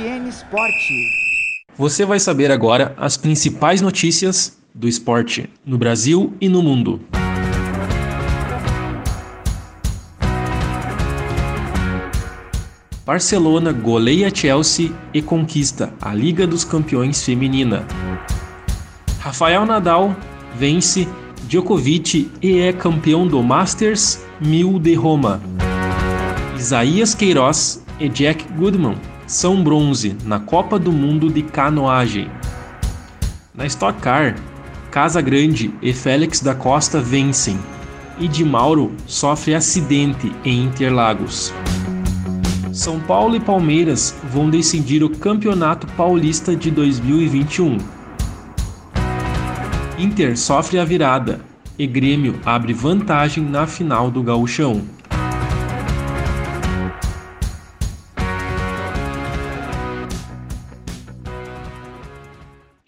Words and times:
Esporte. 0.00 1.10
Você 1.76 2.06
vai 2.06 2.18
saber 2.18 2.50
agora 2.50 2.94
as 2.96 3.18
principais 3.18 3.82
notícias 3.82 4.58
do 4.74 4.88
esporte 4.88 5.50
no 5.64 5.76
Brasil 5.76 6.32
e 6.40 6.48
no 6.48 6.62
mundo. 6.62 7.02
Barcelona 13.04 13.72
goleia 13.72 14.34
Chelsea 14.34 14.90
e 15.12 15.20
conquista 15.20 15.92
a 16.00 16.14
Liga 16.14 16.46
dos 16.46 16.64
Campeões 16.64 17.22
Feminina. 17.22 17.86
Rafael 19.18 19.66
Nadal 19.66 20.16
vence 20.56 21.06
Djokovic 21.46 22.30
e 22.40 22.58
é 22.60 22.72
campeão 22.72 23.26
do 23.26 23.42
Masters 23.42 24.18
1000 24.40 24.78
de 24.78 24.94
Roma. 24.94 25.42
Isaías 26.56 27.14
Queiroz 27.14 27.84
e 27.98 28.08
Jack 28.08 28.50
Goodman 28.54 28.96
são 29.30 29.62
bronze 29.62 30.16
na 30.24 30.40
Copa 30.40 30.76
do 30.76 30.90
Mundo 30.90 31.30
de 31.30 31.40
Canoagem. 31.40 32.28
Na 33.54 33.64
Stock 33.64 34.00
Car, 34.00 34.34
Casa 34.90 35.20
Grande 35.20 35.72
e 35.80 35.92
Félix 35.92 36.40
da 36.40 36.52
Costa 36.52 37.00
vencem 37.00 37.56
e 38.18 38.26
Di 38.26 38.44
Mauro 38.44 38.90
sofre 39.06 39.54
acidente 39.54 40.32
em 40.44 40.64
Interlagos. 40.64 41.54
São 42.72 42.98
Paulo 42.98 43.36
e 43.36 43.40
Palmeiras 43.40 44.16
vão 44.32 44.50
decidir 44.50 45.04
o 45.04 45.08
Campeonato 45.08 45.86
Paulista 45.92 46.56
de 46.56 46.68
2021. 46.72 47.78
Inter 49.96 50.36
sofre 50.36 50.76
a 50.80 50.84
virada 50.84 51.40
e 51.78 51.86
Grêmio 51.86 52.40
abre 52.44 52.72
vantagem 52.72 53.44
na 53.44 53.64
final 53.64 54.10
do 54.10 54.24
Gauchão. 54.24 54.82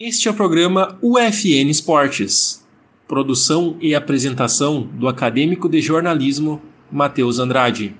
Este 0.05 0.27
é 0.27 0.31
o 0.31 0.33
programa 0.33 0.99
UFN 1.01 1.69
Esportes. 1.69 2.61
Produção 3.07 3.77
e 3.79 3.95
apresentação 3.95 4.81
do 4.81 5.07
acadêmico 5.07 5.69
de 5.69 5.79
jornalismo 5.79 6.61
Matheus 6.91 7.39
Andrade. 7.39 7.95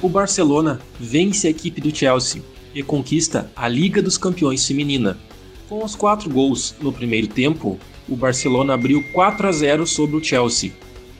o 0.00 0.08
Barcelona 0.08 0.80
vence 1.00 1.48
a 1.48 1.50
equipe 1.50 1.80
do 1.80 1.92
Chelsea 1.92 2.44
e 2.72 2.80
conquista 2.80 3.50
a 3.56 3.66
Liga 3.66 4.00
dos 4.00 4.16
Campeões 4.16 4.64
Feminina. 4.64 5.18
Com 5.68 5.84
os 5.84 5.96
quatro 5.96 6.30
gols 6.30 6.76
no 6.80 6.92
primeiro 6.92 7.26
tempo, 7.26 7.76
o 8.08 8.14
Barcelona 8.14 8.74
abriu 8.74 9.02
4 9.12 9.48
a 9.48 9.50
0 9.50 9.84
sobre 9.84 10.14
o 10.14 10.22
Chelsea, 10.22 10.70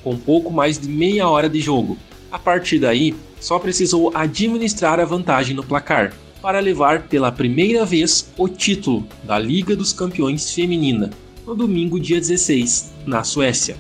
com 0.05 0.17
pouco 0.17 0.53
mais 0.53 0.79
de 0.79 0.89
meia 0.89 1.29
hora 1.29 1.49
de 1.49 1.61
jogo. 1.61 1.99
A 2.31 2.39
partir 2.39 2.79
daí, 2.79 3.15
só 3.41 3.59
precisou 3.59 4.11
administrar 4.15 4.99
a 4.99 5.05
vantagem 5.05 5.55
no 5.55 5.63
placar 5.63 6.13
para 6.43 6.61
levar 6.61 7.03
pela 7.03 7.33
primeira 7.33 7.85
vez 7.85 8.33
o 8.37 8.49
título 8.49 9.07
da 9.25 9.39
Liga 9.39 9.75
dos 9.75 9.93
Campeões 9.93 10.53
Feminina 10.53 11.11
no 11.47 11.55
domingo, 11.55 12.01
dia 12.01 12.19
16, 12.19 12.93
na 13.07 13.23
Suécia. 13.23 13.77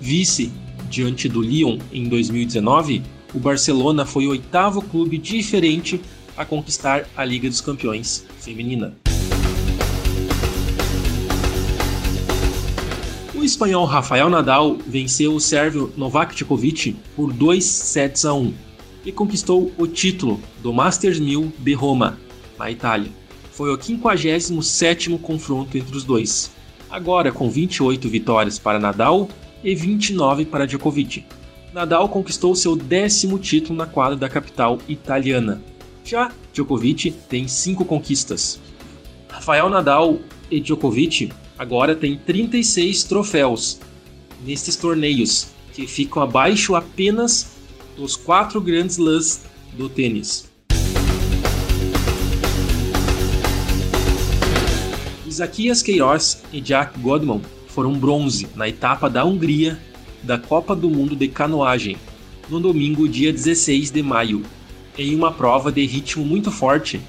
Vice 0.00 0.52
diante 0.90 1.28
do 1.28 1.40
Lyon 1.40 1.78
em 1.92 2.08
2019, 2.08 3.02
o 3.32 3.38
Barcelona 3.38 4.04
foi 4.04 4.26
o 4.26 4.30
oitavo 4.30 4.82
clube 4.82 5.16
diferente 5.16 6.00
a 6.36 6.44
conquistar 6.44 7.08
a 7.16 7.24
Liga 7.24 7.48
dos 7.48 7.60
Campeões 7.60 8.26
feminina. 8.40 9.03
O 13.44 13.46
espanhol 13.46 13.84
Rafael 13.84 14.30
Nadal 14.30 14.78
venceu 14.86 15.34
o 15.34 15.38
sérvio 15.38 15.92
Novak 15.98 16.34
Djokovic 16.34 16.96
por 17.14 17.30
2 17.30 17.62
sets 17.62 18.24
a 18.24 18.32
1 18.32 18.54
e 19.04 19.12
conquistou 19.12 19.70
o 19.76 19.86
título 19.86 20.40
do 20.62 20.72
Masters 20.72 21.20
1000 21.20 21.52
de 21.58 21.74
Roma, 21.74 22.18
na 22.58 22.70
Itália. 22.70 23.12
Foi 23.52 23.70
o 23.70 23.76
57º 23.76 25.20
confronto 25.20 25.76
entre 25.76 25.94
os 25.94 26.04
dois, 26.04 26.52
agora 26.88 27.30
com 27.30 27.50
28 27.50 28.08
vitórias 28.08 28.58
para 28.58 28.80
Nadal 28.80 29.28
e 29.62 29.74
29 29.74 30.46
para 30.46 30.66
Djokovic. 30.66 31.26
Nadal 31.70 32.08
conquistou 32.08 32.54
seu 32.54 32.74
décimo 32.74 33.38
título 33.38 33.76
na 33.76 33.84
quadra 33.84 34.16
da 34.16 34.30
capital 34.30 34.78
italiana. 34.88 35.60
Já 36.02 36.32
Djokovic 36.50 37.10
tem 37.28 37.46
cinco 37.46 37.84
conquistas. 37.84 38.58
Rafael 39.28 39.68
Nadal 39.68 40.18
e 40.50 40.60
Djokovic 40.60 41.30
agora 41.58 41.94
têm 41.94 42.16
36 42.16 43.04
troféus 43.04 43.80
nestes 44.44 44.76
torneios, 44.76 45.48
que 45.72 45.86
ficam 45.86 46.22
abaixo 46.22 46.74
apenas 46.74 47.54
dos 47.96 48.16
quatro 48.16 48.60
grandes 48.60 48.96
lãs 48.96 49.44
do 49.72 49.88
tênis. 49.88 50.48
Isaquias 55.26 55.82
Queiroz 55.82 56.42
e 56.52 56.60
Jack 56.60 56.98
Godman 57.00 57.40
foram 57.66 57.92
bronze 57.94 58.46
na 58.54 58.68
etapa 58.68 59.10
da 59.10 59.24
Hungria 59.24 59.80
da 60.22 60.38
Copa 60.38 60.74
do 60.74 60.88
Mundo 60.88 61.14
de 61.14 61.28
Canoagem, 61.28 61.96
no 62.48 62.58
domingo, 62.58 63.08
dia 63.08 63.32
16 63.32 63.90
de 63.90 64.02
maio. 64.02 64.42
Em 64.96 65.14
uma 65.14 65.32
prova 65.32 65.70
de 65.70 65.84
ritmo 65.84 66.24
muito 66.24 66.50
forte, 66.50 67.00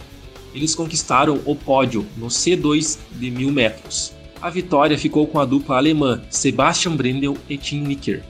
eles 0.54 0.76
conquistaram 0.76 1.40
o 1.46 1.56
pódio 1.56 2.06
no 2.18 2.28
C2 2.28 2.98
de 3.12 3.32
1000 3.32 3.52
metros. 3.52 4.14
A 4.46 4.50
vitória 4.52 4.96
ficou 4.96 5.26
com 5.26 5.40
a 5.40 5.44
dupla 5.44 5.76
alemã 5.78 6.22
Sebastian 6.30 6.96
Brendel 6.96 7.36
e 7.50 7.58
Tim 7.58 7.82
Nicker. 7.82 8.22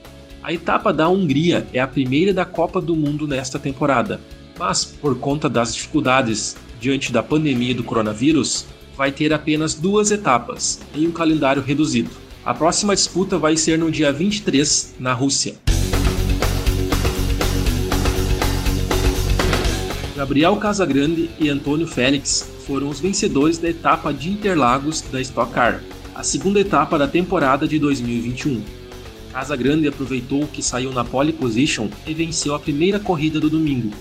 A 0.41 0.53
etapa 0.53 0.93
da 0.93 1.09
Hungria 1.09 1.67
é 1.73 1.79
a 1.81 1.87
primeira 1.87 2.33
da 2.33 2.45
Copa 2.45 2.79
do 2.79 2.95
Mundo 2.95 3.27
nesta 3.27 3.59
temporada, 3.59 4.21
mas 4.57 4.85
por 4.85 5.19
conta 5.19 5.49
das 5.49 5.75
dificuldades 5.75 6.55
diante 6.79 7.11
da 7.11 7.21
pandemia 7.21 7.75
do 7.75 7.83
coronavírus, 7.83 8.65
vai 8.95 9.11
ter 9.11 9.33
apenas 9.33 9.73
duas 9.73 10.09
etapas 10.09 10.79
em 10.95 11.05
um 11.05 11.11
calendário 11.11 11.61
reduzido. 11.61 12.11
A 12.45 12.53
próxima 12.53 12.95
disputa 12.95 13.37
vai 13.37 13.57
ser 13.57 13.77
no 13.77 13.91
dia 13.91 14.13
23, 14.13 14.95
na 14.97 15.11
Rússia. 15.11 15.55
Gabriel 20.15 20.55
Casagrande 20.55 21.29
e 21.37 21.49
Antônio 21.49 21.85
Félix 21.85 22.49
foram 22.65 22.87
os 22.87 23.01
vencedores 23.01 23.57
da 23.57 23.69
etapa 23.69 24.13
de 24.13 24.29
Interlagos 24.29 25.01
da 25.01 25.19
Stock 25.19 25.51
Car, 25.51 25.81
a 26.15 26.23
segunda 26.23 26.61
etapa 26.61 26.97
da 26.97 27.09
temporada 27.09 27.67
de 27.67 27.77
2021. 27.77 28.63
Casagrande 29.33 29.85
aproveitou 29.85 30.47
que 30.47 30.63
saiu 30.63 30.93
na 30.93 31.03
pole 31.03 31.33
position 31.33 31.89
e 32.07 32.13
venceu 32.13 32.55
a 32.55 32.59
primeira 32.59 33.01
corrida 33.01 33.37
do 33.37 33.49
domingo. 33.49 33.91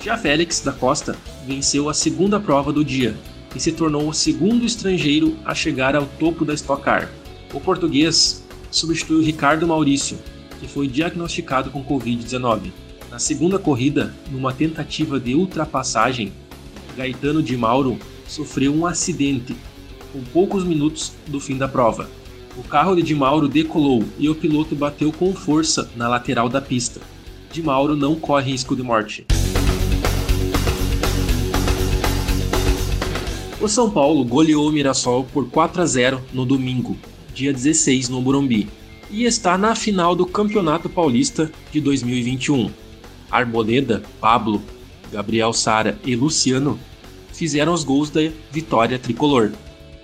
Já 0.00 0.16
Félix 0.16 0.60
da 0.60 0.70
Costa 0.70 1.16
venceu 1.44 1.88
a 1.88 1.94
segunda 1.94 2.38
prova 2.38 2.72
do 2.72 2.84
dia 2.84 3.16
e 3.56 3.58
se 3.58 3.72
tornou 3.72 4.08
o 4.08 4.14
segundo 4.14 4.64
estrangeiro 4.64 5.36
a 5.44 5.52
chegar 5.52 5.96
ao 5.96 6.06
topo 6.06 6.44
da 6.44 6.54
Stock 6.54 6.80
Car. 6.80 7.10
O 7.52 7.58
português 7.58 8.44
substituiu 8.70 9.20
Ricardo 9.20 9.66
Maurício, 9.66 10.16
que 10.60 10.68
foi 10.68 10.86
diagnosticado 10.86 11.70
com 11.70 11.84
Covid-19. 11.84 12.70
Na 13.10 13.18
segunda 13.18 13.58
corrida, 13.58 14.14
numa 14.30 14.52
tentativa 14.52 15.18
de 15.18 15.34
ultrapassagem, 15.34 16.32
Gaetano 16.96 17.42
de 17.42 17.56
Mauro 17.56 17.98
sofreu 18.28 18.72
um 18.72 18.86
acidente 18.86 19.56
com 20.14 20.22
poucos 20.22 20.62
minutos 20.62 21.12
do 21.26 21.40
fim 21.40 21.58
da 21.58 21.66
prova. 21.66 22.08
O 22.56 22.62
carro 22.62 22.94
de 22.94 23.02
Di 23.02 23.16
Mauro 23.16 23.48
decolou 23.48 24.04
e 24.16 24.28
o 24.28 24.34
piloto 24.34 24.76
bateu 24.76 25.10
com 25.10 25.34
força 25.34 25.90
na 25.96 26.06
lateral 26.06 26.48
da 26.48 26.60
pista. 26.60 27.00
Di 27.50 27.60
Mauro 27.60 27.96
não 27.96 28.14
corre 28.14 28.52
risco 28.52 28.76
de 28.76 28.82
morte. 28.84 29.26
O 33.60 33.68
São 33.68 33.90
Paulo 33.90 34.24
goleou 34.24 34.68
o 34.68 34.72
Mirassol 34.72 35.24
por 35.24 35.50
4 35.50 35.82
a 35.82 35.86
0 35.86 36.22
no 36.32 36.46
domingo, 36.46 36.96
dia 37.34 37.52
16 37.52 38.08
no 38.08 38.20
Morumbi, 38.20 38.68
e 39.10 39.24
está 39.24 39.58
na 39.58 39.74
final 39.74 40.14
do 40.14 40.26
Campeonato 40.26 40.88
Paulista 40.88 41.50
de 41.72 41.80
2021. 41.80 42.70
Arboleda, 43.28 44.00
Pablo, 44.20 44.62
Gabriel 45.10 45.52
Sara 45.52 45.98
e 46.04 46.14
Luciano 46.14 46.78
fizeram 47.32 47.72
os 47.72 47.82
gols 47.82 48.10
da 48.10 48.20
vitória 48.52 48.96
tricolor. 48.96 49.50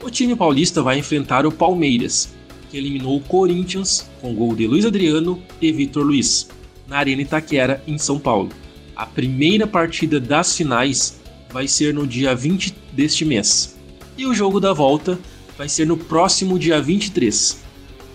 O 0.03 0.09
time 0.09 0.35
paulista 0.35 0.83
vai 0.83 0.99
enfrentar 0.99 1.45
o 1.45 1.53
Palmeiras, 1.53 2.33
que 2.71 2.79
eliminou 2.79 3.19
o 3.19 3.21
Corinthians 3.21 4.09
com 4.23 4.35
gol 4.35 4.57
de 4.57 4.67
Luiz 4.67 4.87
Adriano 4.87 5.43
e 5.61 5.71
Vitor 5.71 6.07
Luiz, 6.07 6.49
na 6.89 6.97
Arena 6.97 7.21
Itaquera, 7.21 7.83
em 7.87 7.99
São 7.99 8.19
Paulo. 8.19 8.49
A 8.97 9.05
primeira 9.05 9.67
partida 9.67 10.19
das 10.19 10.57
finais 10.57 11.21
vai 11.53 11.69
ser 11.69 11.93
no 11.93 12.07
dia 12.07 12.35
20 12.35 12.75
deste 12.93 13.27
mês. 13.27 13.79
E 14.17 14.25
o 14.25 14.33
jogo 14.33 14.59
da 14.59 14.73
volta 14.73 15.19
vai 15.59 15.69
ser 15.69 15.87
no 15.87 15.99
próximo 15.99 16.59
dia 16.59 16.81
23. 16.81 17.63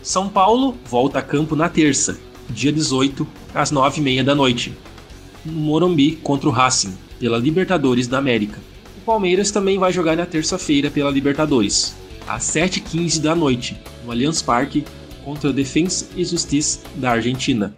São 0.02 0.28
Paulo 0.28 0.76
volta 0.90 1.20
a 1.20 1.22
campo 1.22 1.56
na 1.56 1.70
terça, 1.70 2.20
dia 2.50 2.72
18, 2.72 3.28
às 3.54 3.72
9h30 3.72 4.24
da 4.24 4.34
noite, 4.34 4.74
no 5.46 5.54
Morumbi 5.54 6.16
contra 6.24 6.50
o 6.50 6.52
Racing, 6.52 6.98
pela 7.20 7.38
Libertadores 7.38 8.08
da 8.08 8.18
América. 8.18 8.60
Palmeiras 9.06 9.52
também 9.52 9.78
vai 9.78 9.94
jogar 9.94 10.18
na 10.18 10.26
terça-feira 10.26 10.90
pela 10.90 11.12
Libertadores, 11.12 11.96
às 12.28 12.44
7h15 12.44 13.22
da 13.22 13.36
noite, 13.36 13.78
no 14.04 14.12
Allianz 14.12 14.42
Parque, 14.42 14.84
contra 15.24 15.52
o 15.52 15.54
Defensa 15.54 16.08
e 16.16 16.26
Justiça 16.26 16.80
da 16.96 17.12
Argentina. 17.12 17.76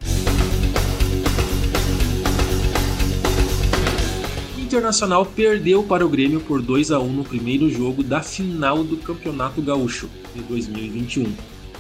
Internacional 4.58 5.26
perdeu 5.26 5.82
para 5.82 6.06
o 6.06 6.10
Grêmio 6.10 6.40
por 6.40 6.62
2 6.62 6.92
a 6.92 7.00
1 7.00 7.12
no 7.12 7.24
primeiro 7.24 7.70
jogo 7.70 8.04
da 8.04 8.22
final 8.22 8.84
do 8.84 8.98
Campeonato 8.98 9.62
Gaúcho 9.62 10.10
de 10.36 10.42
2021. 10.42 11.34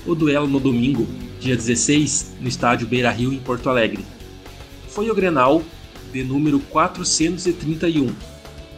O 0.05 0.15
duelo 0.15 0.47
no 0.47 0.59
domingo, 0.59 1.05
dia 1.39 1.55
16, 1.55 2.37
no 2.39 2.47
estádio 2.47 2.87
Beira-Rio 2.87 3.33
em 3.33 3.39
Porto 3.39 3.69
Alegre. 3.69 4.05
Foi 4.87 5.09
o 5.09 5.15
Grenal 5.15 5.61
de 6.11 6.23
número 6.23 6.59
431. 6.59 8.36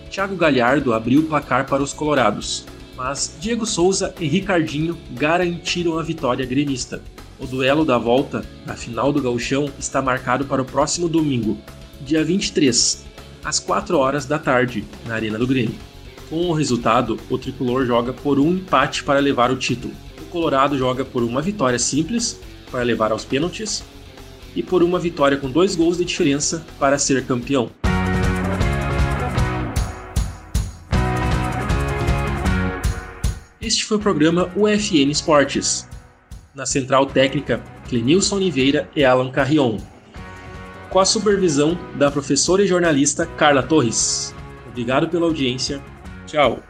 Thiago 0.10 0.36
Galhardo 0.36 0.92
abriu 0.92 1.22
o 1.22 1.24
placar 1.24 1.68
para 1.68 1.84
os 1.84 1.94
colorados, 1.94 2.66
mas 2.98 3.38
Diego 3.40 3.66
Souza 3.66 4.14
e 4.20 4.28
Ricardinho 4.28 4.98
garantiram 5.12 6.00
a 6.00 6.04
vitória 6.04 6.46
gremista. 6.46 7.02
O 7.40 7.46
duelo 7.46 7.86
da 7.86 7.98
volta 7.98 8.44
da 8.66 8.74
final 8.74 9.14
do 9.14 9.22
Gauchão 9.22 9.72
está 9.78 10.02
marcado 10.02 10.46
para 10.46 10.62
o 10.62 10.66
próximo 10.66 11.08
domingo, 11.08 11.58
dia 12.02 12.24
23, 12.24 13.06
às 13.46 13.60
4 13.60 13.98
horas 13.98 14.26
da 14.26 14.40
tarde, 14.40 14.84
na 15.06 15.14
Arena 15.14 15.38
do 15.38 15.48
Grêmio. 15.48 15.76
Com 16.30 16.50
o 16.50 16.54
resultado, 16.54 17.18
o 17.30 17.38
tricolor 17.38 17.86
joga 17.86 18.12
por 18.12 18.40
um 18.40 18.56
empate 18.56 19.04
para 19.04 19.20
levar 19.20 19.52
o 19.52 19.58
título. 19.58 19.94
O 20.22 20.26
Colorado 20.26 20.78
joga 20.78 21.06
por 21.06 21.24
uma 21.24 21.42
vitória 21.42 21.80
simples 21.80 22.40
para 22.70 22.84
levar 22.84 23.12
aos 23.12 23.26
pênaltis 23.26 23.84
e 24.56 24.62
por 24.62 24.84
uma 24.84 25.00
vitória 25.00 25.38
com 25.38 25.50
dois 25.50 25.76
gols 25.76 25.98
de 25.98 26.06
diferença 26.06 26.66
para 26.80 27.00
ser 27.00 27.26
campeão. 27.26 27.72
Este 33.70 33.86
foi 33.86 33.98
o 33.98 34.00
programa 34.00 34.50
UFN 34.56 35.12
Esportes. 35.12 35.88
Na 36.56 36.66
central 36.66 37.06
técnica, 37.06 37.62
Clenilson 37.88 38.38
Oliveira 38.38 38.90
e 38.96 39.06
Alan 39.06 39.30
Carrion 39.30 39.78
com 40.90 41.00
a 41.00 41.06
supervisão 41.06 41.78
da 41.94 42.10
professora 42.10 42.64
e 42.64 42.68
jornalista 42.68 43.28
Carla 43.28 43.62
Torres. 43.62 44.34
Obrigado 44.72 45.08
pela 45.08 45.28
audiência. 45.28 45.80
Tchau. 46.26 46.64